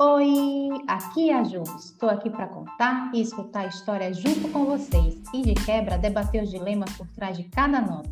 Oi, 0.00 0.68
aqui 0.86 1.28
é 1.28 1.34
a 1.34 1.42
Ju. 1.42 1.64
Estou 1.76 2.08
aqui 2.08 2.30
para 2.30 2.46
contar 2.46 3.10
e 3.12 3.20
escutar 3.20 3.62
a 3.62 3.66
história 3.66 4.14
junto 4.14 4.48
com 4.52 4.64
vocês 4.64 5.20
e 5.34 5.42
de 5.42 5.54
quebra 5.54 5.98
debater 5.98 6.44
os 6.44 6.50
dilemas 6.50 6.96
por 6.96 7.08
trás 7.08 7.36
de 7.36 7.42
cada 7.48 7.80
nota. 7.80 8.08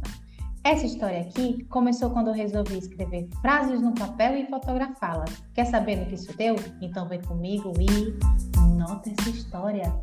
Essa 0.64 0.84
história 0.84 1.21
aqui 1.21 1.62
começou 1.66 2.11
quando 2.11 2.27
eu 2.27 2.34
resolvi 2.34 2.77
escrever 2.77 3.29
frases 3.40 3.80
no 3.80 3.95
papel 3.95 4.37
e 4.37 4.46
fotografá-las. 4.48 5.30
Quer 5.54 5.66
saber 5.66 5.95
no 5.95 6.06
que 6.06 6.16
isso 6.16 6.37
deu? 6.37 6.56
Então 6.82 7.08
vem 7.08 7.22
comigo 7.22 7.73
e 7.80 8.66
nota 8.77 9.09
essa 9.09 9.30
história. 9.30 9.95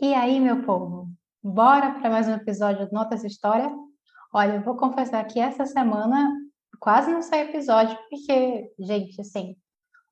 E 0.00 0.14
aí, 0.14 0.40
meu 0.40 0.62
povo, 0.62 1.10
bora 1.44 1.90
para 1.90 2.08
mais 2.08 2.26
um 2.26 2.32
episódio 2.32 2.88
do 2.88 2.92
Nota 2.94 3.16
essa 3.16 3.26
história? 3.26 3.70
Olha, 4.32 4.54
eu 4.54 4.62
vou 4.62 4.78
confessar 4.78 5.22
que 5.24 5.38
essa 5.38 5.66
semana 5.66 6.32
quase 6.78 7.12
não 7.12 7.20
saiu 7.20 7.50
episódio, 7.50 7.98
porque, 8.08 8.72
gente, 8.78 9.20
assim, 9.20 9.54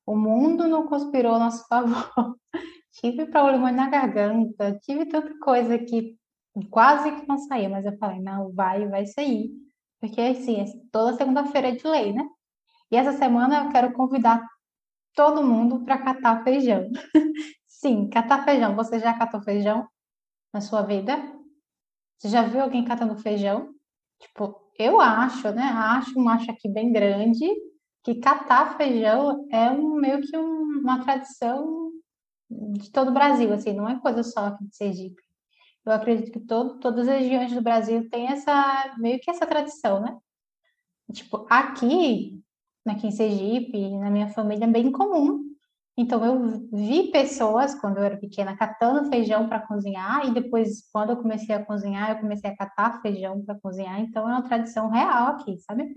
o 0.09 0.15
mundo 0.15 0.67
não 0.67 0.87
conspirou 0.87 1.35
a 1.35 1.39
nosso 1.39 1.67
favor. 1.67 2.35
tive 2.93 3.27
problema 3.27 3.71
na 3.71 3.87
garganta, 3.87 4.75
tive 4.81 5.05
tanta 5.05 5.37
coisa 5.37 5.77
que 5.77 6.17
quase 6.71 7.11
que 7.11 7.27
não 7.27 7.37
saía, 7.37 7.69
mas 7.69 7.85
eu 7.85 7.95
falei, 7.99 8.19
não, 8.19 8.51
vai, 8.51 8.87
vai 8.87 9.05
sair. 9.05 9.51
Porque, 10.01 10.19
assim, 10.19 10.61
é 10.61 10.65
toda 10.91 11.13
segunda-feira 11.13 11.69
é 11.69 11.71
de 11.73 11.87
lei, 11.87 12.11
né? 12.11 12.27
E 12.91 12.97
essa 12.97 13.11
semana 13.13 13.65
eu 13.65 13.69
quero 13.69 13.93
convidar 13.93 14.43
todo 15.13 15.43
mundo 15.43 15.85
para 15.85 15.99
catar 15.99 16.43
feijão. 16.43 16.89
Sim, 17.67 18.09
catar 18.09 18.43
feijão. 18.43 18.75
Você 18.75 18.97
já 18.99 19.13
catou 19.13 19.43
feijão 19.43 19.87
na 20.51 20.59
sua 20.59 20.81
vida? 20.81 21.17
Você 22.17 22.29
já 22.29 22.41
viu 22.41 22.61
alguém 22.61 22.83
catando 22.83 23.15
feijão? 23.15 23.69
Tipo, 24.19 24.59
eu 24.79 24.99
acho, 24.99 25.51
né? 25.51 25.63
Acho 25.63 26.19
um 26.19 26.27
acho 26.27 26.49
aqui 26.49 26.67
bem 26.67 26.91
grande 26.91 27.47
que 28.03 28.15
catar 28.15 28.77
feijão 28.77 29.47
é 29.51 29.69
um, 29.71 29.95
meio 29.95 30.21
que 30.21 30.37
um, 30.37 30.79
uma 30.79 31.03
tradição 31.03 31.91
de 32.49 32.91
todo 32.91 33.09
o 33.09 33.13
Brasil, 33.13 33.53
assim, 33.53 33.73
não 33.73 33.87
é 33.87 33.99
coisa 33.99 34.23
só 34.23 34.47
aqui 34.47 34.65
de 34.65 34.75
Sergipe. 34.75 35.21
Eu 35.85 35.93
acredito 35.93 36.31
que 36.31 36.39
todo, 36.39 36.79
todas 36.79 37.07
as 37.07 37.19
regiões 37.19 37.53
do 37.53 37.61
Brasil 37.61 38.09
têm 38.09 38.27
essa, 38.27 38.95
meio 38.97 39.19
que 39.19 39.29
essa 39.29 39.45
tradição, 39.45 40.01
né? 40.01 40.17
Tipo, 41.13 41.47
aqui, 41.49 42.41
aqui 42.85 43.07
em 43.07 43.11
Sergipe, 43.11 43.97
na 43.97 44.09
minha 44.09 44.29
família, 44.29 44.65
é 44.65 44.67
bem 44.67 44.91
comum. 44.91 45.49
Então, 45.97 46.23
eu 46.23 46.69
vi 46.71 47.11
pessoas, 47.11 47.75
quando 47.75 47.97
eu 47.97 48.03
era 48.03 48.17
pequena, 48.17 48.55
catando 48.55 49.09
feijão 49.09 49.49
para 49.49 49.65
cozinhar, 49.65 50.25
e 50.25 50.33
depois, 50.33 50.89
quando 50.91 51.11
eu 51.11 51.17
comecei 51.17 51.53
a 51.53 51.65
cozinhar, 51.65 52.11
eu 52.11 52.19
comecei 52.19 52.49
a 52.49 52.55
catar 52.55 53.01
feijão 53.01 53.43
para 53.43 53.59
cozinhar. 53.59 53.99
Então, 53.99 54.27
é 54.29 54.31
uma 54.31 54.43
tradição 54.43 54.89
real 54.89 55.27
aqui, 55.27 55.57
sabe? 55.59 55.95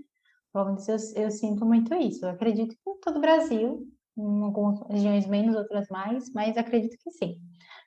Pelo 0.53 0.65
menos 0.65 0.87
eu, 0.87 0.97
eu 1.23 1.31
sinto 1.31 1.65
muito 1.65 1.93
isso. 1.95 2.25
Eu 2.25 2.29
acredito 2.29 2.75
que 2.75 2.89
em 2.89 2.99
todo 3.01 3.17
o 3.17 3.21
Brasil, 3.21 3.87
em 4.15 4.43
algumas 4.43 4.79
regiões 4.87 5.25
menos, 5.25 5.55
outras 5.55 5.87
mais, 5.89 6.31
mas 6.33 6.55
acredito 6.55 6.95
que 7.03 7.09
sim. 7.11 7.37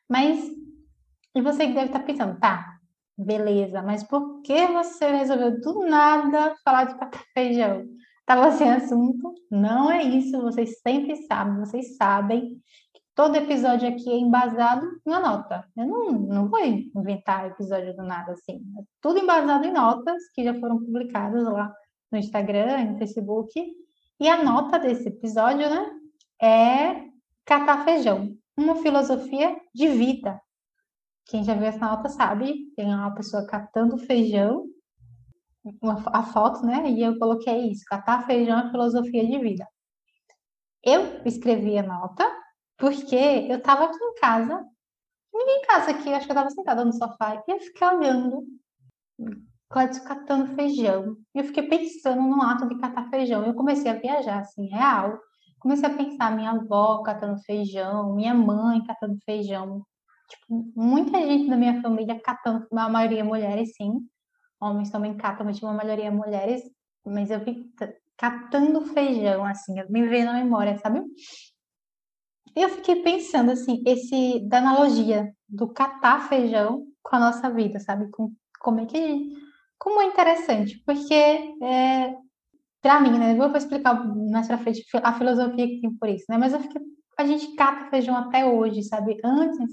Mas, 0.09 0.51
e 1.35 1.41
você 1.41 1.69
que 1.69 1.75
deve 1.75 1.87
estar 1.87 2.01
pensando, 2.01 2.39
tá, 2.41 2.77
beleza, 3.17 3.83
mas 3.83 4.03
por 4.03 4.43
que 4.43 4.67
você 4.67 5.11
resolveu 5.11 5.61
do 5.61 5.87
nada 5.87 6.57
falar 6.65 6.85
de 6.85 6.99
catar 6.99 7.23
feijão? 7.33 7.87
Estava 8.21 8.51
sem 8.51 8.69
assunto? 8.69 9.33
Não 9.49 9.89
é 9.89 10.03
isso, 10.03 10.43
vocês 10.43 10.81
sempre 10.81 11.15
sabem, 11.29 11.61
vocês 11.61 11.97
sabem 11.97 12.61
que 12.93 13.01
todo 13.15 13.37
episódio 13.37 13.89
aqui 13.89 14.11
é 14.11 14.19
embasado 14.19 14.85
na 15.07 15.21
nota. 15.21 15.65
Eu 15.77 15.87
não, 15.87 16.11
não 16.11 16.49
vou 16.49 16.59
inventar 16.61 17.47
episódio 17.47 17.95
do 17.95 18.03
nada 18.03 18.33
assim. 18.33 18.57
É 18.81 18.83
tudo 19.01 19.21
embasado 19.21 19.65
em 19.65 19.73
notas 19.73 20.29
que 20.35 20.43
já 20.43 20.55
foram 20.55 20.79
publicadas 20.79 21.45
lá 21.45 21.73
no 22.17 22.21
Instagram, 22.21 22.85
no 22.85 22.99
Facebook. 22.99 23.53
E 24.19 24.29
a 24.29 24.43
nota 24.43 24.79
desse 24.79 25.09
episódio, 25.09 25.69
né, 25.69 25.91
é 26.43 27.05
catar 27.45 27.85
feijão, 27.85 28.35
uma 28.57 28.77
filosofia 28.77 29.57
de 29.75 29.89
vida. 29.89 30.41
Quem 31.27 31.45
já 31.45 31.55
viu 31.55 31.67
essa 31.67 31.87
nota 31.87 32.09
sabe, 32.09 32.73
tem 32.75 32.87
uma 32.87 33.15
pessoa 33.15 33.47
catando 33.47 33.99
feijão, 33.99 34.65
uma, 35.83 36.03
a 36.07 36.23
foto, 36.23 36.65
né, 36.65 36.91
e 36.91 37.03
eu 37.03 37.19
coloquei 37.19 37.71
isso, 37.71 37.85
catar 37.87 38.25
feijão 38.27 38.59
é 38.59 38.71
filosofia 38.71 39.27
de 39.27 39.39
vida. 39.39 39.67
Eu 40.83 41.23
escrevi 41.25 41.77
a 41.77 41.83
nota 41.83 42.25
porque 42.79 43.17
eu 43.17 43.59
estava 43.59 43.85
aqui 43.85 44.03
em 44.03 44.15
casa, 44.15 44.65
ninguém 45.35 45.59
em 45.59 45.67
casa 45.67 45.91
aqui, 45.91 46.15
acho 46.15 46.27
que 46.27 46.33
eu 46.33 46.37
estava 46.37 46.51
sentada 46.51 46.85
no 46.85 46.93
sofá 46.93 47.43
e 47.47 47.51
eu 47.51 47.61
fiquei 47.61 47.87
olhando 47.89 48.47
Clédio 49.69 50.05
catando 50.05 50.55
feijão. 50.55 51.17
E 51.35 51.39
eu 51.39 51.45
fiquei 51.45 51.69
pensando 51.69 52.23
no 52.23 52.41
ato 52.43 52.69
de 52.69 52.79
catar 52.79 53.09
feijão. 53.11 53.45
Eu 53.45 53.55
comecei 53.55 53.91
a 53.91 53.95
viajar, 53.99 54.41
assim, 54.41 54.67
real. 54.67 55.19
Comecei 55.59 55.89
a 55.89 55.95
pensar 55.95 56.35
minha 56.35 56.53
avó 56.53 57.03
catando 57.03 57.41
feijão, 57.43 58.15
minha 58.15 58.35
mãe 58.35 58.85
catando 58.85 59.19
feijão. 59.25 59.85
Tipo, 60.29 60.73
muita 60.77 61.19
gente 61.19 61.49
da 61.49 61.57
minha 61.57 61.81
família 61.83 62.21
catando, 62.21 62.67
a 62.73 62.89
maioria 62.89 63.25
mulheres, 63.25 63.75
sim. 63.77 63.93
Homens 64.61 64.91
também 64.91 65.17
catam, 65.17 65.47
mas 65.47 65.57
tipo, 65.57 65.67
uma 65.67 65.75
maioria 65.75 66.11
mulheres. 66.11 66.63
Mas 67.05 67.31
eu 67.31 67.45
vi 67.45 67.71
catando 68.17 68.81
feijão, 68.87 69.45
assim, 69.45 69.75
me 69.89 70.07
veio 70.09 70.25
na 70.25 70.35
memória, 70.35 70.79
sabe? 70.79 71.03
E 72.57 72.63
eu 72.63 72.69
fiquei 72.71 73.03
pensando, 73.03 73.51
assim, 73.51 73.83
esse, 73.87 74.41
da 74.49 74.59
analogia 74.59 75.31
do 75.49 75.69
catar 75.69 76.29
feijão 76.29 76.87
com 77.03 77.17
a 77.17 77.21
nossa 77.21 77.51
vida, 77.51 77.79
sabe? 77.79 78.09
Com 78.11 78.33
como 78.61 78.81
é 78.81 78.87
que 78.87 78.97
a 78.97 79.46
como 79.79 80.01
é 80.01 80.07
interessante, 80.07 80.83
porque 80.85 81.15
é, 81.15 82.15
para 82.81 83.01
mim, 83.01 83.19
né? 83.19 83.33
Eu 83.33 83.37
vou 83.49 83.57
explicar 83.57 83.95
mais 84.31 84.47
pra 84.47 84.59
frente 84.59 84.85
a 85.03 85.13
filosofia 85.13 85.67
que 85.67 85.81
tem 85.81 85.95
por 85.97 86.09
isso, 86.09 86.25
né? 86.29 86.39
Mas 86.39 86.53
eu 86.53 86.61
fiquei, 86.61 86.81
a 87.19 87.27
gente 87.27 87.55
cata 87.55 87.91
feijão 87.91 88.17
até 88.17 88.47
hoje, 88.47 88.83
sabe? 88.83 89.19
Antes 89.25 89.71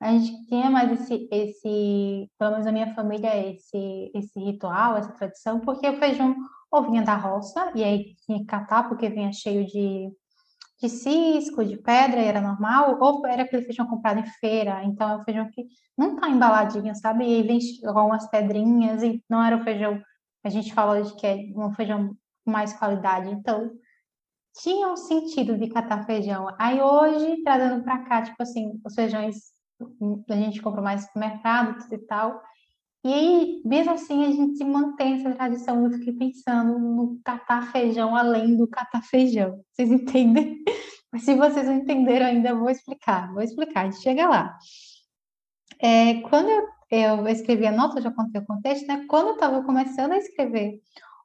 a 0.00 0.12
gente 0.12 0.46
tinha 0.46 0.70
mais 0.70 0.90
esse, 0.92 1.28
esse, 1.30 2.30
pelo 2.38 2.52
menos 2.52 2.66
a 2.66 2.72
minha 2.72 2.94
família, 2.94 3.50
esse, 3.50 4.10
esse 4.14 4.40
ritual, 4.40 4.96
essa 4.96 5.12
tradição, 5.12 5.60
porque 5.60 5.88
o 5.88 5.98
feijão 5.98 6.34
ou 6.70 6.82
vinha 6.84 7.02
da 7.02 7.16
roça, 7.16 7.70
e 7.74 7.84
aí 7.84 8.14
tinha 8.24 8.38
que 8.38 8.46
catar 8.46 8.88
porque 8.88 9.10
vinha 9.10 9.32
cheio 9.32 9.66
de 9.66 10.10
de 10.80 10.88
cisco, 10.88 11.64
de 11.64 11.76
pedra, 11.76 12.20
era 12.20 12.40
normal, 12.40 12.98
ou 13.00 13.26
era 13.26 13.42
aquele 13.42 13.64
feijão 13.64 13.86
comprado 13.86 14.20
em 14.20 14.26
feira, 14.26 14.82
então 14.84 15.08
é 15.10 15.16
um 15.16 15.24
feijão 15.24 15.50
que 15.50 15.66
não 15.96 16.16
tá 16.16 16.28
embaladinho, 16.28 16.94
sabe? 16.94 17.24
E 17.24 17.42
vem 17.42 17.58
com 17.82 18.06
umas 18.06 18.28
pedrinhas, 18.30 19.02
e 19.02 19.22
não 19.28 19.44
era 19.44 19.56
o 19.56 19.62
feijão, 19.62 20.00
a 20.42 20.48
gente 20.48 20.72
falou 20.72 21.02
de 21.02 21.14
que 21.16 21.26
é 21.26 21.36
um 21.54 21.72
feijão 21.74 22.16
com 22.44 22.50
mais 22.50 22.72
qualidade, 22.72 23.30
então 23.30 23.70
tinha 24.56 24.88
um 24.88 24.96
sentido 24.96 25.58
de 25.58 25.68
catar 25.68 26.06
feijão. 26.06 26.48
Aí 26.58 26.80
hoje, 26.80 27.42
trazendo 27.42 27.84
para 27.84 27.98
cá, 28.04 28.22
tipo 28.22 28.42
assim, 28.42 28.80
os 28.84 28.94
feijões 28.94 29.36
a 30.28 30.34
gente 30.34 30.60
compra 30.60 30.82
mais 30.82 31.02
no 31.02 31.06
supermercado 31.06 31.76
e 31.92 31.98
tal, 31.98 32.42
e 33.02 33.12
aí, 33.12 33.62
mesmo 33.64 33.92
assim, 33.92 34.24
a 34.24 34.30
gente 34.30 34.62
mantém 34.62 35.14
essa 35.14 35.34
tradição. 35.34 35.84
Eu 35.84 35.92
fiquei 35.92 36.12
pensando 36.12 36.78
no 36.78 37.18
catar 37.24 37.72
feijão 37.72 38.14
além 38.14 38.56
do 38.56 38.68
catar 38.68 39.02
feijão. 39.02 39.64
Vocês 39.72 39.90
entendem? 39.90 40.62
Mas 41.10 41.24
se 41.24 41.34
vocês 41.34 41.66
não 41.66 41.76
entenderam 41.76 42.26
ainda, 42.26 42.50
eu 42.50 42.58
vou 42.58 42.70
explicar. 42.70 43.32
Vou 43.32 43.42
explicar, 43.42 43.82
a 43.82 43.90
gente 43.90 44.02
chega 44.02 44.28
lá. 44.28 44.56
É, 45.78 46.20
quando 46.22 46.50
eu, 46.50 46.68
eu, 46.90 47.28
escrevi 47.28 47.66
a 47.66 47.72
nota, 47.72 48.02
já 48.02 48.10
contei 48.10 48.40
o 48.40 48.46
contexto, 48.46 48.86
né? 48.86 49.06
Quando 49.08 49.28
eu 49.28 49.34
estava 49.34 49.64
começando 49.64 50.12
a 50.12 50.18
escrever 50.18 50.78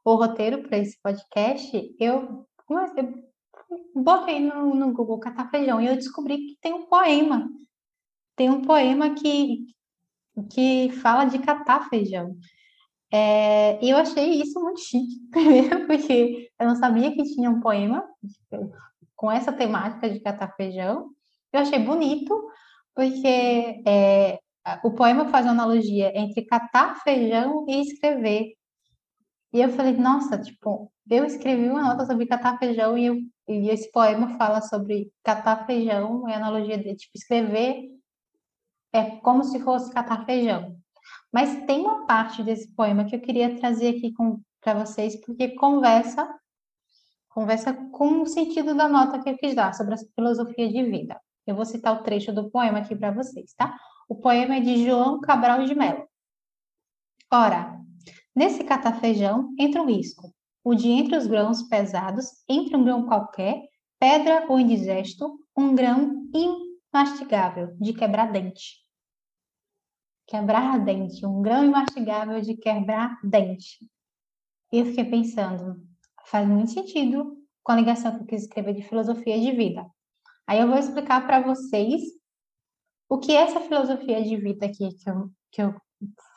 o 0.04 0.16
roteiro 0.16 0.64
para 0.64 0.78
esse 0.78 0.98
podcast, 1.02 1.96
eu 2.00 2.48
comecei, 2.66 3.14
botei 3.94 4.40
no, 4.40 4.74
no 4.74 4.94
Google 4.94 5.20
catar 5.20 5.50
feijão 5.50 5.82
e 5.82 5.88
eu 5.88 5.96
descobri 5.96 6.38
que 6.38 6.58
tem 6.62 6.74
um 6.74 6.86
poema. 6.86 7.50
Tem 8.36 8.50
um 8.50 8.62
poema 8.62 9.14
que, 9.14 9.66
que 10.44 10.92
fala 11.02 11.26
de 11.26 11.40
catar 11.40 11.90
feijão. 11.90 12.36
É, 13.12 13.84
e 13.84 13.90
eu 13.90 13.98
achei 13.98 14.42
isso 14.42 14.60
muito 14.62 14.82
chique, 14.82 15.20
primeiro 15.32 15.88
porque 15.88 16.50
eu 16.60 16.68
não 16.68 16.76
sabia 16.76 17.14
que 17.14 17.24
tinha 17.24 17.50
um 17.50 17.62
poema 17.62 18.04
com 19.16 19.32
essa 19.32 19.54
temática 19.54 20.10
de 20.10 20.20
catar 20.20 20.54
feijão. 20.56 21.10
Eu 21.54 21.62
achei 21.62 21.80
bonito, 21.80 22.50
porque 22.94 23.82
é, 23.88 24.40
o 24.84 24.92
poema 24.92 25.30
faz 25.30 25.46
uma 25.46 25.54
analogia 25.54 26.12
entre 26.18 26.44
catar 26.46 27.02
feijão 27.04 27.66
e 27.70 27.82
escrever. 27.82 28.54
E 29.54 29.62
eu 29.62 29.70
falei, 29.70 29.94
nossa, 29.94 30.38
tipo, 30.38 30.92
eu 31.10 31.24
escrevi 31.24 31.70
uma 31.70 31.82
nota 31.84 32.06
sobre 32.06 32.26
catar 32.26 32.58
feijão 32.58 32.98
e, 32.98 33.06
eu, 33.06 33.16
e 33.48 33.70
esse 33.70 33.90
poema 33.92 34.38
fala 34.38 34.62
sobre 34.62 35.10
catar 35.24 35.66
feijão, 35.66 36.28
é 36.28 36.36
analogia 36.36 36.78
de 36.78 36.96
tipo, 36.96 37.12
escrever 37.16 37.95
é 38.96 39.18
como 39.18 39.44
se 39.44 39.60
fosse 39.60 39.92
catar 39.92 40.26
feijão. 40.26 40.76
Mas 41.32 41.66
tem 41.66 41.82
uma 41.82 42.06
parte 42.06 42.42
desse 42.42 42.74
poema 42.74 43.04
que 43.04 43.16
eu 43.16 43.22
queria 43.22 43.58
trazer 43.58 43.98
aqui 43.98 44.14
para 44.62 44.86
vocês, 44.86 45.20
porque 45.26 45.50
conversa 45.50 46.28
conversa 47.30 47.74
com 47.92 48.22
o 48.22 48.26
sentido 48.26 48.74
da 48.74 48.88
nota 48.88 49.22
que 49.22 49.30
eu 49.30 49.38
quis 49.38 49.54
dar 49.54 49.74
sobre 49.74 49.96
a 49.96 49.98
filosofia 49.98 50.70
de 50.70 50.82
vida. 50.84 51.20
Eu 51.46 51.54
vou 51.54 51.66
citar 51.66 51.94
o 51.94 52.02
trecho 52.02 52.32
do 52.32 52.50
poema 52.50 52.80
aqui 52.80 52.96
para 52.96 53.12
vocês, 53.12 53.54
tá? 53.58 53.78
O 54.08 54.16
poema 54.16 54.56
é 54.56 54.62
de 54.62 54.86
João 54.86 55.20
Cabral 55.20 55.66
de 55.66 55.76
Mello. 55.76 56.08
Ora, 57.30 57.78
nesse 58.34 58.64
catafejão 58.64 59.54
entra 59.60 59.82
um 59.82 59.88
risco, 59.88 60.34
o 60.64 60.74
de 60.74 60.88
entre 60.88 61.18
os 61.18 61.28
grãos 61.28 61.64
pesados, 61.64 62.28
entre 62.48 62.78
um 62.78 62.86
grão 62.86 63.06
qualquer, 63.06 63.64
pedra 64.00 64.46
ou 64.48 64.58
indigesto, 64.58 65.38
um 65.58 65.76
grão 65.76 66.24
imastigável 66.34 67.76
de 67.82 67.92
quebrar 67.92 68.32
dente. 68.32 68.85
Quebrar 70.28 70.80
dente, 70.84 71.26
um 71.26 71.42
grão 71.42 71.64
imastigável 71.64 72.42
de 72.42 72.56
quebrar 72.56 73.20
dente. 73.24 73.88
E 74.72 74.80
eu 74.80 74.86
fiquei 74.86 75.06
pensando, 75.06 75.82
faz 76.26 76.48
muito 76.48 76.72
sentido 76.72 77.38
com 77.64 77.72
a 77.72 77.76
ligação 77.76 78.16
que 78.16 78.24
eu 78.24 78.28
quis 78.28 78.44
escrever 78.44 78.74
de 78.74 78.82
filosofia 78.82 79.40
de 79.40 79.52
vida. 79.52 79.86
Aí 80.48 80.60
eu 80.60 80.68
vou 80.68 80.78
explicar 80.78 81.26
para 81.26 81.42
vocês 81.42 82.02
o 83.10 83.18
que 83.18 83.32
é 83.32 83.42
essa 83.42 83.60
filosofia 83.62 84.24
de 84.24 84.36
vida 84.38 84.66
aqui 84.66 84.94
que 84.96 85.10
eu, 85.10 85.32
que 85.52 85.62
eu 85.62 85.76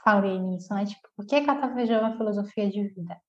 falei 0.05 0.39
nisso, 0.39 0.73
né? 0.73 0.87
Tipo, 0.87 1.09
por 1.17 1.27
que 1.27 1.41
catafejão 1.41 1.97
é 1.97 2.01
uma 2.01 2.17
filosofia 2.17 2.71
de 2.71 2.83
vida? 2.89 3.21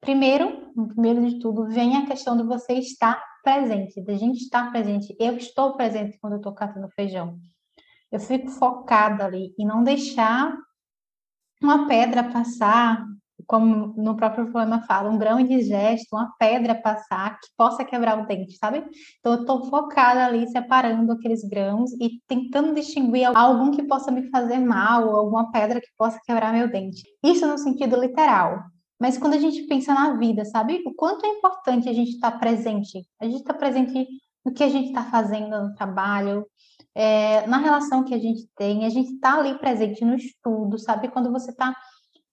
Primeiro, 0.00 0.72
primeiro 0.94 1.24
de 1.26 1.38
tudo, 1.38 1.68
vem 1.68 1.96
a 1.96 2.06
questão 2.06 2.36
de 2.36 2.42
você 2.42 2.74
estar 2.74 3.22
presente, 3.42 4.02
da 4.02 4.14
gente 4.14 4.42
estar 4.42 4.70
presente. 4.70 5.16
Eu 5.18 5.36
estou 5.36 5.76
presente 5.76 6.18
quando 6.18 6.34
eu 6.34 6.38
estou 6.38 6.52
catando 6.52 6.88
feijão. 6.90 7.38
Eu 8.12 8.20
fico 8.20 8.50
focada 8.50 9.24
ali 9.24 9.54
e 9.58 9.64
não 9.64 9.82
deixar 9.82 10.54
uma 11.62 11.88
pedra 11.88 12.22
passar, 12.22 13.06
como 13.46 13.94
no 13.96 14.14
próprio 14.16 14.52
poema 14.52 14.82
fala, 14.82 15.08
um 15.08 15.16
grão 15.16 15.40
indigesto, 15.40 16.14
uma 16.14 16.32
pedra 16.38 16.74
passar 16.74 17.38
que 17.40 17.48
possa 17.56 17.84
quebrar 17.84 18.22
o 18.22 18.26
dente, 18.26 18.56
sabe? 18.58 18.84
Então 19.18 19.32
eu 19.32 19.40
estou 19.40 19.64
focada 19.64 20.26
ali, 20.26 20.46
separando 20.48 21.10
aqueles 21.10 21.42
grãos 21.42 21.92
e 21.94 22.20
tentando 22.28 22.74
distinguir 22.74 23.26
algum 23.34 23.70
que 23.70 23.82
possa 23.84 24.10
me 24.10 24.28
fazer 24.30 24.58
mal, 24.58 25.08
alguma 25.16 25.50
pedra 25.50 25.80
que 25.80 25.88
possa 25.96 26.20
quebrar 26.24 26.52
meu 26.52 26.70
dente. 26.70 27.02
Isso 27.24 27.46
no 27.46 27.56
sentido 27.56 27.98
literal. 27.98 28.62
Mas 29.00 29.18
quando 29.18 29.34
a 29.34 29.38
gente 29.38 29.62
pensa 29.62 29.94
na 29.94 30.16
vida, 30.16 30.44
sabe? 30.44 30.82
O 30.86 30.94
quanto 30.94 31.24
é 31.24 31.28
importante 31.30 31.88
a 31.88 31.92
gente 31.92 32.12
estar 32.12 32.32
tá 32.32 32.38
presente. 32.38 33.04
A 33.20 33.24
gente 33.24 33.38
está 33.38 33.54
presente 33.54 34.06
no 34.44 34.52
que 34.52 34.62
a 34.62 34.68
gente 34.68 34.88
está 34.88 35.04
fazendo 35.04 35.50
no 35.50 35.74
trabalho, 35.74 36.46
é, 36.94 37.46
na 37.46 37.58
relação 37.58 38.04
que 38.04 38.14
a 38.14 38.18
gente 38.18 38.48
tem, 38.56 38.84
a 38.84 38.88
gente 38.88 39.14
está 39.14 39.38
ali 39.38 39.58
presente 39.58 40.04
no 40.04 40.14
estudo, 40.14 40.78
sabe? 40.78 41.08
Quando 41.08 41.32
você 41.32 41.50
está 41.50 41.74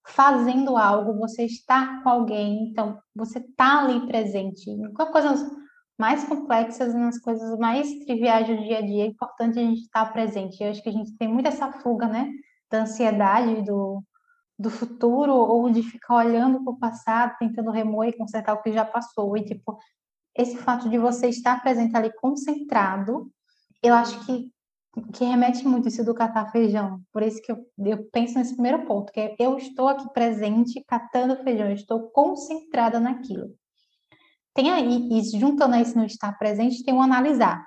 fazendo 0.06 0.76
algo, 0.76 1.18
você 1.20 1.46
está 1.46 2.02
com 2.02 2.10
alguém, 2.10 2.70
então 2.70 3.00
você 3.16 3.40
está 3.40 3.80
ali 3.80 4.06
presente. 4.08 4.70
Em 4.70 4.94
coisas 4.94 5.46
mais 5.98 6.24
complexas, 6.24 6.94
nas 6.94 7.20
coisas 7.20 7.58
mais 7.58 7.88
triviais 8.06 8.48
do 8.48 8.58
dia 8.58 8.80
a 8.80 8.82
dia, 8.82 9.04
é 9.04 9.08
importante 9.08 9.60
a 9.60 9.62
gente 9.62 9.82
estar 9.82 10.06
presente. 10.12 10.62
Eu 10.62 10.72
acho 10.72 10.82
que 10.82 10.90
a 10.90 10.94
gente 10.94 11.16
tem 11.18 11.28
muito 11.28 11.48
essa 11.48 11.72
fuga, 11.74 12.08
né? 12.08 12.32
Da 12.72 12.84
ansiedade, 12.84 13.62
do, 13.64 14.04
do 14.58 14.70
futuro 14.70 15.34
ou 15.34 15.70
de 15.70 15.84
ficar 15.84 16.16
olhando 16.16 16.64
para 16.64 16.74
o 16.74 16.80
passado, 16.80 17.36
tentando 17.38 17.72
remoer 17.72 18.10
e 18.10 18.18
consertar 18.18 18.54
o 18.54 18.62
que 18.62 18.72
já 18.72 18.86
passou. 18.86 19.36
E, 19.38 19.44
tipo, 19.44 19.78
esse 20.36 20.58
fato 20.58 20.90
de 20.90 20.98
você 20.98 21.28
estar 21.28 21.62
presente 21.62 21.96
ali 21.96 22.12
concentrado, 22.14 23.30
eu 23.81 23.94
acho 23.94 24.26
que, 24.26 24.52
que 25.14 25.24
remete 25.24 25.68
muito 25.68 25.88
isso 25.88 26.04
do 26.04 26.14
catar 26.14 26.52
feijão. 26.52 27.02
Por 27.12 27.24
isso 27.24 27.42
que 27.42 27.52
eu, 27.52 27.58
eu 27.80 28.10
penso 28.12 28.38
nesse 28.38 28.54
primeiro 28.54 28.86
ponto, 28.86 29.12
que 29.12 29.20
é 29.20 29.36
eu 29.40 29.58
estou 29.58 29.88
aqui 29.88 30.12
presente 30.14 30.84
catando 30.88 31.44
feijão, 31.44 31.68
eu 31.68 31.76
estou 31.76 32.10
concentrada 32.10 33.00
naquilo. 33.00 33.56
Tem 34.54 34.72
aí, 34.72 35.10
e 35.12 35.40
juntando 35.40 35.76
a 35.76 35.81
esse 35.81 35.96
no 35.96 36.06
estar 36.06 36.38
presente, 36.38 36.84
tem 36.84 36.94
o 36.94 37.02
analisar. 37.02 37.66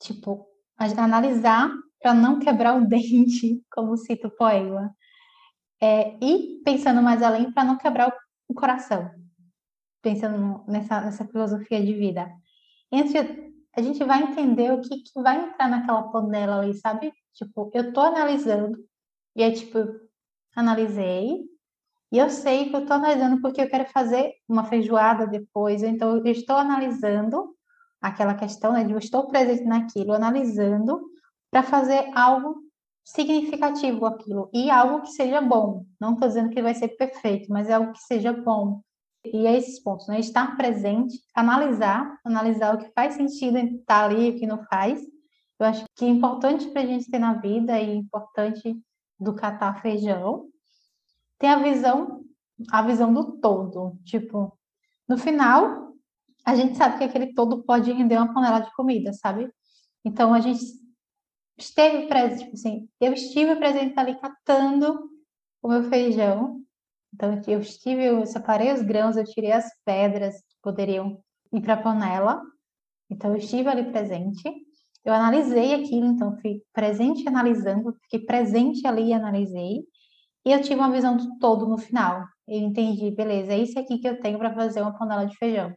Tipo, 0.00 0.46
analisar 0.78 1.70
para 2.00 2.14
não 2.14 2.38
quebrar 2.38 2.76
o 2.76 2.84
dente, 2.86 3.62
como 3.70 3.96
cita 3.96 4.28
o 4.28 4.36
poema 4.36 4.94
é, 5.84 6.16
e 6.24 6.62
pensando 6.64 7.02
mais 7.02 7.22
além 7.22 7.52
para 7.52 7.64
não 7.64 7.76
quebrar 7.76 8.08
o, 8.08 8.12
o 8.48 8.54
coração, 8.54 9.10
pensando 10.02 10.64
nessa, 10.66 11.00
nessa 11.02 11.26
filosofia 11.26 11.84
de 11.84 11.92
vida. 11.92 12.30
Entre, 12.90 13.53
a 13.76 13.82
gente 13.82 14.02
vai 14.04 14.22
entender 14.22 14.72
o 14.72 14.80
que, 14.80 15.02
que 15.02 15.22
vai 15.22 15.44
entrar 15.44 15.68
naquela 15.68 16.04
panela 16.04 16.60
ali, 16.60 16.74
sabe? 16.74 17.12
Tipo, 17.32 17.70
eu 17.74 17.92
tô 17.92 18.00
analisando, 18.00 18.78
e 19.36 19.42
é 19.42 19.50
tipo, 19.50 19.78
analisei, 20.54 21.44
e 22.12 22.18
eu 22.18 22.30
sei 22.30 22.70
que 22.70 22.76
eu 22.76 22.80
estou 22.80 22.96
analisando 22.96 23.40
porque 23.40 23.60
eu 23.60 23.68
quero 23.68 23.86
fazer 23.86 24.34
uma 24.48 24.64
feijoada 24.64 25.26
depois, 25.26 25.82
então 25.82 26.16
eu 26.16 26.26
estou 26.26 26.56
analisando 26.56 27.54
aquela 28.00 28.34
questão, 28.34 28.72
né, 28.72 28.84
de 28.84 28.92
eu 28.92 28.98
estou 28.98 29.26
presente 29.26 29.64
naquilo, 29.64 30.12
analisando 30.12 31.00
para 31.50 31.62
fazer 31.62 32.10
algo 32.14 32.62
significativo 33.04 34.06
aquilo 34.06 34.48
e 34.52 34.70
algo 34.70 35.02
que 35.02 35.10
seja 35.10 35.40
bom. 35.40 35.84
Não 36.00 36.14
estou 36.14 36.28
dizendo 36.28 36.50
que 36.50 36.62
vai 36.62 36.74
ser 36.74 36.88
perfeito, 36.88 37.50
mas 37.50 37.68
é 37.68 37.74
algo 37.74 37.92
que 37.92 38.02
seja 38.02 38.32
bom. 38.32 38.80
E 39.24 39.46
é 39.46 39.56
esses 39.56 39.80
pontos, 39.80 40.06
né? 40.06 40.20
Estar 40.20 40.56
presente, 40.56 41.18
analisar, 41.34 42.18
analisar 42.24 42.74
o 42.74 42.78
que 42.78 42.92
faz 42.92 43.14
sentido 43.14 43.58
estar 43.58 44.04
ali 44.04 44.26
e 44.26 44.30
o 44.30 44.38
que 44.38 44.46
não 44.46 44.62
faz. 44.64 45.00
Eu 45.58 45.66
acho 45.66 45.84
que 45.96 46.04
é 46.04 46.08
importante 46.08 46.68
para 46.68 46.82
a 46.82 46.86
gente 46.86 47.10
ter 47.10 47.18
na 47.18 47.34
vida 47.34 47.78
e 47.80 47.96
importante 47.96 48.76
do 49.18 49.34
catar 49.34 49.80
feijão. 49.80 50.48
Ter 51.38 51.46
a 51.46 51.58
visão, 51.58 52.24
a 52.70 52.82
visão 52.82 53.12
do 53.12 53.38
todo. 53.38 53.98
Tipo, 54.04 54.56
no 55.08 55.16
final, 55.16 55.94
a 56.44 56.54
gente 56.54 56.76
sabe 56.76 56.98
que 56.98 57.04
aquele 57.04 57.32
todo 57.34 57.62
pode 57.64 57.90
render 57.92 58.16
uma 58.16 58.32
panela 58.32 58.60
de 58.60 58.72
comida, 58.74 59.12
sabe? 59.12 59.50
Então 60.04 60.34
a 60.34 60.40
gente 60.40 60.62
esteve 61.56 62.06
presente, 62.06 62.44
tipo 62.44 62.54
assim, 62.54 62.88
eu 63.00 63.12
estive 63.12 63.56
presente 63.56 63.98
ali 63.98 64.18
catando 64.20 65.08
o 65.62 65.68
meu 65.68 65.84
feijão. 65.84 66.63
Então, 67.14 67.40
eu 67.46 67.60
estive, 67.60 68.04
eu 68.04 68.26
separei 68.26 68.72
os 68.72 68.82
grãos, 68.82 69.16
eu 69.16 69.24
tirei 69.24 69.52
as 69.52 69.70
pedras 69.84 70.34
que 70.34 70.56
poderiam 70.60 71.18
ir 71.52 71.60
para 71.60 71.74
a 71.74 71.82
panela. 71.82 72.42
Então, 73.08 73.30
eu 73.30 73.36
estive 73.36 73.68
ali 73.68 73.90
presente. 73.90 74.42
Eu 75.04 75.14
analisei 75.14 75.74
aquilo, 75.74 76.06
então, 76.06 76.36
fui 76.40 76.62
presente 76.72 77.28
analisando, 77.28 77.94
fiquei 78.02 78.20
presente 78.26 78.86
ali 78.86 79.08
e 79.08 79.12
analisei. 79.12 79.84
E 80.44 80.52
eu 80.52 80.60
tive 80.60 80.80
uma 80.80 80.90
visão 80.90 81.16
do 81.16 81.38
todo 81.38 81.68
no 81.68 81.78
final. 81.78 82.24
Eu 82.48 82.58
entendi, 82.58 83.10
beleza, 83.10 83.52
é 83.52 83.58
isso 83.58 83.78
aqui 83.78 83.98
que 83.98 84.08
eu 84.08 84.20
tenho 84.20 84.38
para 84.38 84.52
fazer 84.52 84.82
uma 84.82 84.96
panela 84.98 85.24
de 85.24 85.36
feijão. 85.36 85.72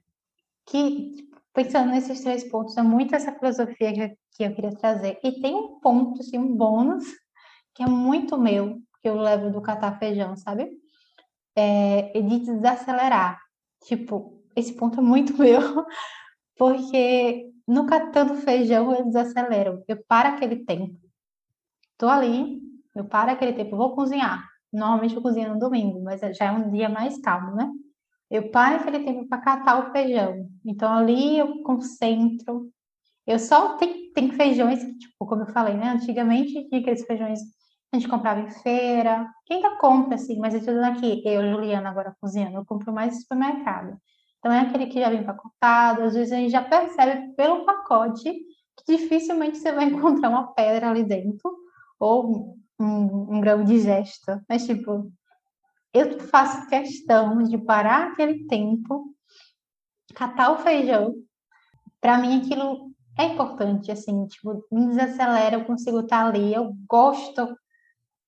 Que, 0.65 1.29
pensando 1.53 1.91
nesses 1.91 2.21
três 2.21 2.43
pontos, 2.49 2.75
é 2.75 2.81
muito 2.81 3.15
essa 3.15 3.31
filosofia 3.31 3.93
que 3.93 4.17
que 4.37 4.43
eu 4.43 4.53
queria 4.53 4.75
trazer. 4.75 5.19
E 5.23 5.41
tem 5.41 5.55
um 5.55 5.79
ponto, 5.79 6.21
assim, 6.21 6.37
um 6.37 6.55
bônus, 6.55 7.03
que 7.73 7.81
é 7.81 7.87
muito 7.87 8.37
meu, 8.37 8.79
que 9.01 9.09
eu 9.09 9.15
levo 9.15 9.49
do 9.49 9.61
catar 9.61 9.97
feijão, 9.97 10.35
sabe? 10.35 10.69
É, 11.59 12.11
de 12.21 12.39
desacelerar. 12.39 13.39
Tipo, 13.83 14.43
esse 14.55 14.73
ponto 14.73 14.99
é 14.99 15.03
muito 15.03 15.35
meu, 15.41 15.85
porque 16.55 17.51
no 17.67 17.85
catando 17.85 18.35
feijão 18.35 18.93
eu 18.93 19.05
desacelero. 19.05 19.83
Eu 19.87 20.03
paro 20.07 20.29
aquele 20.29 20.63
tempo. 20.63 20.99
Tô 21.97 22.07
ali, 22.07 22.61
eu 22.95 23.05
paro 23.05 23.31
aquele 23.31 23.53
tempo, 23.53 23.75
vou 23.75 23.95
cozinhar. 23.95 24.47
Normalmente 24.71 25.15
eu 25.15 25.21
cozinho 25.21 25.53
no 25.53 25.59
domingo, 25.59 26.03
mas 26.03 26.21
já 26.37 26.45
é 26.45 26.51
um 26.51 26.69
dia 26.71 26.89
mais 26.89 27.19
calmo, 27.19 27.55
né? 27.55 27.71
Eu 28.29 28.51
paro 28.51 28.75
aquele 28.75 29.03
tempo 29.03 29.27
para 29.27 29.41
catar 29.41 29.87
o 29.87 29.91
feijão. 29.91 30.47
Então 30.65 30.91
ali 30.93 31.37
eu 31.39 31.63
concentro, 31.63 32.71
eu 33.25 33.39
só 33.39 33.77
tem, 33.77 34.11
tem 34.13 34.31
feijões 34.31 34.83
que, 34.83 34.97
tipo, 34.97 35.25
como 35.25 35.43
eu 35.43 35.47
falei, 35.47 35.75
né? 35.75 35.89
Antigamente 35.89 36.67
tinha 36.69 36.81
aqueles 36.81 37.05
feijões 37.05 37.39
a 37.91 37.97
gente 37.97 38.09
comprava 38.09 38.41
em 38.41 38.49
feira, 38.49 39.29
que 39.45 39.53
ainda 39.53 39.77
compra, 39.77 40.15
assim, 40.15 40.37
mas 40.39 40.53
tô 40.53 40.59
dizendo 40.59 40.83
aqui, 40.83 41.21
eu, 41.25 41.49
Juliana, 41.49 41.89
agora 41.89 42.15
cozinhando, 42.19 42.57
eu 42.57 42.65
compro 42.65 42.91
mais 42.91 43.13
no 43.13 43.21
supermercado. 43.21 43.97
Então 44.39 44.51
é 44.51 44.61
aquele 44.61 44.87
que 44.87 44.99
já 44.99 45.09
vem 45.09 45.21
empacotado, 45.21 46.03
às 46.03 46.13
vezes 46.13 46.31
a 46.33 46.37
gente 46.37 46.51
já 46.51 46.63
percebe 46.63 47.33
pelo 47.35 47.65
pacote 47.65 48.31
que 48.77 48.97
dificilmente 48.97 49.57
você 49.57 49.71
vai 49.71 49.85
encontrar 49.89 50.29
uma 50.29 50.53
pedra 50.53 50.89
ali 50.89 51.03
dentro, 51.03 51.57
ou 51.99 52.55
um, 52.79 53.35
um 53.35 53.41
grão 53.41 53.63
de 53.63 53.79
gesta. 53.79 54.43
Mas, 54.47 54.65
tipo, 54.65 55.11
eu 55.93 56.19
faço 56.27 56.67
questão 56.67 57.41
de 57.43 57.57
parar 57.57 58.11
aquele 58.11 58.45
tempo, 58.47 59.15
catar 60.13 60.51
o 60.51 60.59
feijão. 60.59 61.15
Para 61.99 62.19
mim, 62.19 62.39
aquilo 62.39 62.91
é 63.17 63.25
importante, 63.25 63.91
assim, 63.91 64.27
tipo, 64.27 64.63
me 64.71 64.87
desacelera, 64.87 65.55
eu 65.55 65.65
consigo 65.65 66.01
estar 66.01 66.27
ali, 66.27 66.53
eu 66.53 66.71
gosto, 66.87 67.57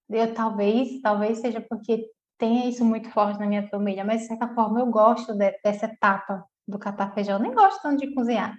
eu 0.10 0.34
talvez, 0.34 1.02
talvez 1.02 1.40
seja 1.40 1.62
porque 1.62 2.06
tenha 2.38 2.68
isso 2.70 2.84
muito 2.86 3.10
forte 3.12 3.40
na 3.40 3.48
minha 3.48 3.68
família, 3.70 4.04
mas 4.06 4.22
de 4.22 4.28
certa 4.28 4.48
forma 4.54 4.80
eu 4.80 4.88
gosto 4.88 5.34
de, 5.36 5.52
dessa 5.64 5.86
etapa 5.86 6.44
do 6.68 6.80
catar 6.80 7.14
feijão, 7.14 7.40
nem 7.40 7.54
gosto 7.54 7.82
tanto 7.82 8.00
de 8.00 8.14
cozinhar, 8.14 8.56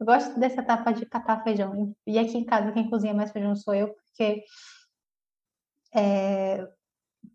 eu 0.00 0.06
gosto 0.06 0.38
dessa 0.38 0.60
etapa 0.60 0.92
de 0.92 1.06
catar 1.06 1.42
feijão, 1.42 1.94
e 2.06 2.18
aqui 2.18 2.38
em 2.38 2.44
casa 2.44 2.72
quem 2.72 2.88
cozinha 2.90 3.14
mais 3.14 3.32
feijão 3.32 3.56
sou 3.56 3.74
eu, 3.74 3.88
porque, 3.94 4.44
é, 5.94 6.66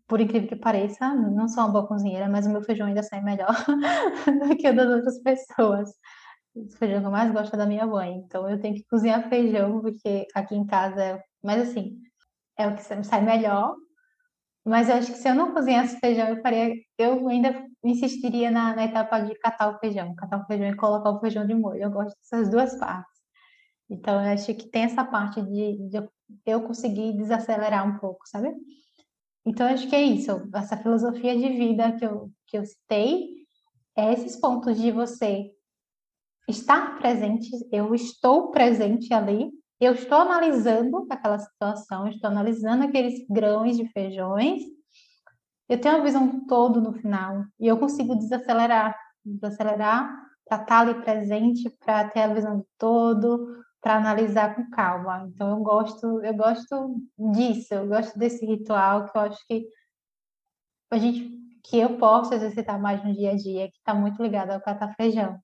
por 0.06 0.20
incrível 0.20 0.48
que 0.48 0.56
pareça, 0.56 1.14
não 1.14 1.48
sou 1.48 1.64
uma 1.64 1.72
boa 1.72 1.86
cozinheira, 1.86 2.28
mas 2.28 2.46
o 2.46 2.50
meu 2.50 2.62
feijão 2.62 2.86
ainda 2.86 3.02
sai 3.02 3.22
melhor 3.22 3.54
do 4.48 4.56
que 4.56 4.68
o 4.68 4.76
das 4.76 4.88
outras 4.88 5.22
pessoas 5.22 5.90
o 6.54 6.68
feijão 6.76 7.00
que 7.00 7.06
eu 7.06 7.10
mais 7.10 7.32
gosto 7.32 7.54
é 7.54 7.58
da 7.58 7.66
minha 7.66 7.86
mãe. 7.86 8.16
Então 8.16 8.48
eu 8.48 8.60
tenho 8.60 8.74
que 8.74 8.84
cozinhar 8.84 9.28
feijão, 9.28 9.80
porque 9.80 10.26
aqui 10.34 10.54
em 10.54 10.66
casa. 10.66 11.22
Mas 11.42 11.68
assim, 11.70 11.98
é 12.60 12.68
o 12.68 12.74
que 12.74 12.82
sai 12.82 13.22
melhor. 13.22 13.74
Mas 14.64 14.88
eu 14.88 14.96
acho 14.96 15.12
que 15.12 15.18
se 15.18 15.28
eu 15.28 15.34
não 15.34 15.52
cozinhasse 15.52 15.98
feijão, 15.98 16.28
eu 16.28 16.42
faria, 16.42 16.74
eu 16.98 17.28
ainda 17.28 17.66
insistiria 17.82 18.50
na, 18.50 18.76
na 18.76 18.84
etapa 18.84 19.20
de 19.20 19.34
catar 19.36 19.74
o 19.74 19.78
feijão, 19.78 20.14
catar 20.14 20.42
o 20.42 20.46
feijão 20.46 20.68
e 20.68 20.76
colocar 20.76 21.10
o 21.10 21.20
feijão 21.20 21.46
de 21.46 21.54
molho. 21.54 21.82
Eu 21.82 21.90
gosto 21.90 22.14
dessas 22.16 22.50
duas 22.50 22.78
partes. 22.78 23.20
Então, 23.88 24.22
eu 24.22 24.32
acho 24.32 24.54
que 24.54 24.68
tem 24.68 24.84
essa 24.84 25.04
parte 25.04 25.42
de, 25.42 25.88
de 25.88 26.08
eu 26.46 26.62
conseguir 26.62 27.16
desacelerar 27.16 27.88
um 27.88 27.98
pouco, 27.98 28.20
sabe? 28.28 28.54
Então, 29.44 29.66
acho 29.66 29.88
que 29.88 29.96
é 29.96 30.02
isso, 30.02 30.30
essa 30.54 30.76
filosofia 30.76 31.36
de 31.36 31.48
vida 31.48 31.92
que 31.92 32.04
eu, 32.04 32.30
que 32.46 32.58
eu 32.58 32.64
citei, 32.64 33.40
é 33.96 34.12
esses 34.12 34.36
pontos 34.36 34.78
de 34.80 34.92
você 34.92 35.50
estar 36.48 36.98
presente, 36.98 37.50
eu 37.72 37.94
estou 37.94 38.50
presente 38.50 39.12
ali, 39.14 39.50
eu 39.80 39.94
estou 39.94 40.18
analisando 40.18 41.06
aquela 41.10 41.38
situação, 41.38 42.06
estou 42.06 42.30
analisando 42.30 42.84
aqueles 42.84 43.26
grãos 43.28 43.76
de 43.76 43.88
feijões, 43.88 44.62
eu 45.68 45.80
tenho 45.80 45.96
a 45.96 46.02
visão 46.02 46.26
do 46.26 46.46
todo 46.46 46.80
no 46.80 46.92
final, 46.92 47.44
e 47.58 47.66
eu 47.66 47.78
consigo 47.78 48.14
desacelerar, 48.14 48.96
desacelerar 49.24 50.12
para 50.46 50.62
estar 50.62 50.80
ali 50.80 50.94
presente, 51.02 51.70
para 51.84 52.08
ter 52.08 52.22
a 52.22 52.34
visão 52.34 52.58
do 52.58 52.66
todo, 52.76 53.64
para 53.80 53.96
analisar 53.96 54.54
com 54.54 54.68
calma. 54.70 55.26
Então 55.28 55.50
eu 55.50 55.62
gosto, 55.62 56.20
eu 56.22 56.34
gosto 56.34 56.96
disso, 57.32 57.72
eu 57.72 57.86
gosto 57.86 58.18
desse 58.18 58.44
ritual 58.44 59.06
que 59.06 59.16
eu 59.16 59.22
acho 59.22 59.46
que 59.46 59.66
a 60.90 60.98
gente 60.98 61.40
que 61.62 61.78
eu 61.78 61.98
posso 61.98 62.34
exercitar 62.34 62.80
mais 62.80 63.04
no 63.04 63.12
dia 63.12 63.32
a 63.32 63.36
dia, 63.36 63.70
que 63.70 63.76
está 63.76 63.94
muito 63.94 64.20
ligado 64.22 64.50
ao 64.50 64.60
catar 64.60 64.94
feijão. 64.94 65.38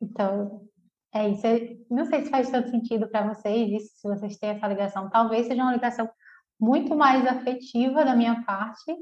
Então, 0.00 0.68
é 1.14 1.28
isso. 1.28 1.46
Eu 1.46 1.86
não 1.90 2.04
sei 2.06 2.24
se 2.24 2.30
faz 2.30 2.50
todo 2.50 2.68
sentido 2.68 3.08
para 3.08 3.32
vocês, 3.32 3.70
isso, 3.70 3.94
se 3.96 4.08
vocês 4.08 4.36
têm 4.36 4.50
essa 4.50 4.66
ligação. 4.66 5.08
Talvez 5.08 5.46
seja 5.46 5.62
uma 5.62 5.72
ligação 5.72 6.10
muito 6.60 6.96
mais 6.96 7.24
afetiva 7.26 8.04
da 8.04 8.16
minha 8.16 8.42
parte, 8.44 8.96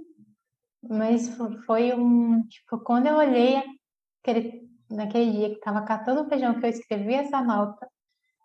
mas 0.82 1.28
foi 1.66 1.94
um. 1.94 2.46
Tipo, 2.46 2.78
quando 2.80 3.06
eu 3.06 3.16
olhei 3.16 3.62
aquele, 4.22 4.68
naquele 4.90 5.30
dia 5.32 5.48
que 5.48 5.56
estava 5.56 5.82
catando 5.82 6.22
o 6.22 6.28
feijão, 6.28 6.60
que 6.60 6.66
eu 6.66 6.70
escrevi 6.70 7.14
essa 7.14 7.40
nota, 7.42 7.88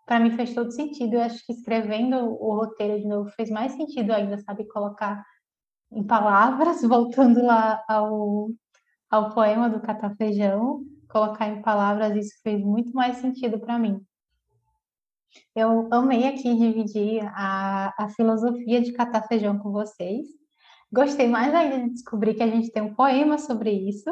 para 0.06 0.20
mim 0.20 0.30
fez 0.30 0.54
todo 0.54 0.72
sentido. 0.72 1.14
Eu 1.14 1.22
acho 1.22 1.44
que 1.44 1.52
escrevendo 1.52 2.16
o 2.16 2.54
roteiro 2.56 2.98
de 3.00 3.06
novo 3.06 3.28
fez 3.30 3.50
mais 3.50 3.72
sentido 3.72 4.12
ainda, 4.12 4.38
sabe? 4.38 4.66
Colocar 4.68 5.22
em 5.92 6.06
palavras, 6.06 6.80
voltando 6.88 7.44
lá 7.44 7.84
ao, 7.86 8.48
ao 9.10 9.34
poema 9.34 9.68
do 9.68 9.80
Catafejão, 9.80 10.82
colocar 11.08 11.48
em 11.48 11.62
palavras, 11.62 12.16
isso 12.16 12.40
fez 12.42 12.60
muito 12.62 12.92
mais 12.92 13.16
sentido 13.18 13.58
para 13.58 13.78
mim. 13.78 14.00
Eu 15.54 15.88
amei 15.92 16.26
aqui 16.26 16.54
dividir 16.54 17.22
a, 17.34 17.92
a 17.98 18.08
filosofia 18.10 18.80
de 18.80 18.92
Catafejão 18.92 19.58
com 19.58 19.70
vocês. 19.70 20.26
Gostei 20.92 21.28
mais 21.28 21.54
ainda 21.54 21.80
de 21.86 21.94
descobrir 21.94 22.34
que 22.34 22.42
a 22.42 22.48
gente 22.48 22.70
tem 22.70 22.82
um 22.82 22.94
poema 22.94 23.38
sobre 23.38 23.70
isso 23.70 24.10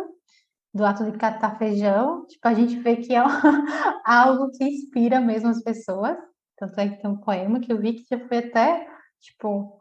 do 0.76 0.84
ato 0.84 1.10
de 1.10 1.16
catar 1.16 1.56
feijão, 1.56 2.26
tipo, 2.26 2.46
a 2.46 2.52
gente 2.52 2.76
vê 2.80 2.96
que 2.96 3.14
é 3.14 3.18
algo 4.04 4.50
que 4.50 4.62
inspira 4.62 5.20
mesmo 5.20 5.48
as 5.48 5.62
pessoas. 5.62 6.16
Tanto 6.58 6.78
é 6.78 6.88
que 6.88 7.00
tem 7.00 7.10
um 7.10 7.16
poema 7.16 7.60
que 7.60 7.72
eu 7.72 7.80
vi 7.80 7.94
que 7.94 8.04
já 8.10 8.28
foi 8.28 8.38
até, 8.38 8.86
tipo, 9.20 9.80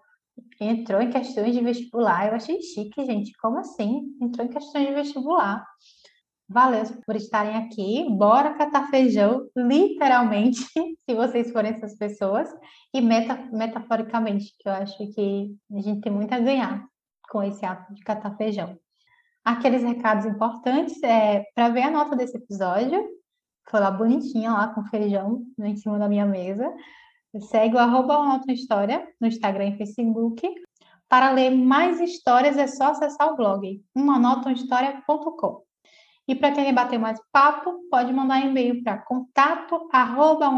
entrou 0.60 1.02
em 1.02 1.10
questões 1.10 1.54
de 1.54 1.62
vestibular. 1.62 2.28
Eu 2.28 2.36
achei 2.36 2.62
chique, 2.62 3.06
gente. 3.06 3.34
Como 3.42 3.58
assim? 3.60 4.04
Entrou 4.22 4.46
em 4.46 4.50
questões 4.50 4.88
de 4.88 4.94
vestibular. 4.94 5.66
Valeu 6.48 6.84
por 7.06 7.16
estarem 7.16 7.56
aqui. 7.56 8.06
Bora 8.10 8.54
catar 8.54 8.90
feijão, 8.90 9.48
literalmente, 9.56 10.60
se 11.10 11.16
vocês 11.16 11.52
forem 11.52 11.72
essas 11.72 11.98
pessoas, 11.98 12.50
e 12.94 13.02
meta, 13.02 13.36
metaforicamente, 13.52 14.54
que 14.60 14.70
eu 14.70 14.74
acho 14.74 14.98
que 15.14 15.56
a 15.72 15.82
gente 15.82 16.02
tem 16.02 16.12
muito 16.12 16.34
a 16.34 16.40
ganhar 16.40 16.86
com 17.30 17.42
esse 17.42 17.66
ato 17.66 17.94
de 17.94 18.04
catar 18.04 18.36
feijão 18.38 18.78
aqueles 19.46 19.84
recados 19.84 20.26
importantes 20.26 21.02
é 21.04 21.46
para 21.54 21.70
ver 21.70 21.84
a 21.84 21.92
nota 21.92 22.16
desse 22.16 22.36
episódio. 22.36 23.08
Foi 23.70 23.80
lá 23.80 23.92
bonitinha, 23.92 24.52
lá 24.52 24.68
com 24.74 24.84
feijão 24.86 25.44
em 25.60 25.76
cima 25.78 26.00
da 26.00 26.10
minha 26.10 26.26
mesa. 26.26 26.68
Segue 27.50 27.76
o 27.76 27.80
arroba 27.80 28.42
História 28.48 29.08
no 29.22 29.28
Instagram 29.28 29.70
e 29.70 29.78
Facebook. 29.78 30.50
Para 31.08 31.32
ler 31.32 31.52
mais 31.52 32.02
histórias 32.02 32.58
é 32.58 32.66
só 32.66 32.92
acessar 32.92 33.32
o 33.32 33.36
blog 33.36 33.84
umanotahistoria.com. 33.96 35.65
E 36.28 36.34
para 36.34 36.52
quem 36.52 36.74
bater 36.74 36.98
mais 36.98 37.20
papo, 37.32 37.88
pode 37.90 38.12
mandar 38.12 38.40
e-mail 38.40 38.84
para 38.84 38.98
contato 38.98 39.88
arroba 39.92 40.50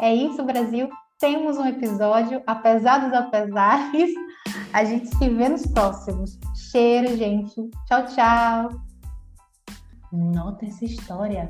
É 0.00 0.12
isso, 0.12 0.42
Brasil. 0.42 0.88
Temos 1.20 1.56
um 1.56 1.66
episódio, 1.66 2.42
apesar 2.46 2.98
dos 2.98 3.12
apesares. 3.12 4.12
A 4.72 4.84
gente 4.84 5.06
se 5.14 5.28
vê 5.28 5.48
nos 5.48 5.66
próximos. 5.66 6.38
Cheiro, 6.72 7.16
gente. 7.16 7.54
Tchau, 7.86 8.06
tchau. 8.06 8.70
Nota 10.12 10.66
essa 10.66 10.84
história. 10.84 11.48